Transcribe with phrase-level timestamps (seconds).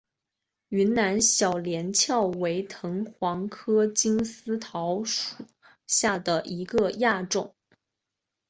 [0.69, 5.45] 云南小连翘为藤黄科金丝桃属
[5.85, 7.53] 下的一个亚种。